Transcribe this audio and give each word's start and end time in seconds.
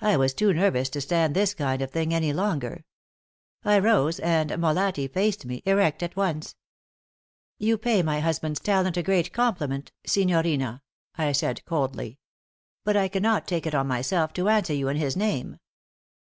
I 0.00 0.16
was 0.16 0.32
too 0.32 0.54
nervous 0.54 0.88
to 0.90 1.00
stand 1.00 1.34
this 1.34 1.54
kind 1.54 1.82
of 1.82 1.90
thing 1.90 2.14
any 2.14 2.32
longer. 2.32 2.84
I 3.64 3.80
rose, 3.80 4.20
and 4.20 4.50
Molatti 4.50 5.08
faced 5.12 5.44
me, 5.44 5.60
erect 5.66 6.04
at 6.04 6.14
once. 6.14 6.54
"You 7.58 7.76
pay 7.76 8.00
my 8.04 8.20
husband's 8.20 8.60
talent 8.60 8.96
a 8.96 9.02
great 9.02 9.32
compliment, 9.32 9.90
signorina," 10.06 10.82
I 11.18 11.32
said, 11.32 11.64
coldly; 11.64 12.20
"but 12.84 12.96
I 12.96 13.08
cannot 13.08 13.48
take 13.48 13.66
it 13.66 13.74
on 13.74 13.88
myself 13.88 14.32
to 14.34 14.48
answer 14.48 14.72
you 14.72 14.86
in 14.86 14.98
his 14.98 15.16
name. 15.16 15.58